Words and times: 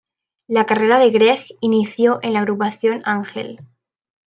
La 0.47 0.65
carrera 0.65 0.97
de 0.97 1.11
Gregg 1.11 1.45
inició 1.59 2.17
en 2.23 2.33
la 2.33 2.39
agrupación 2.39 3.03
Angel. 3.05 3.59